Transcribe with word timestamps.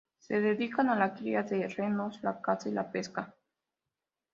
Se 0.17 0.41
dedican 0.41 0.89
a 0.89 0.95
la 0.95 1.13
cría 1.13 1.43
de 1.43 1.67
renos, 1.67 2.23
la 2.23 2.41
caza 2.41 2.67
y 2.67 2.71
la 2.71 2.91
pesca. 2.91 3.35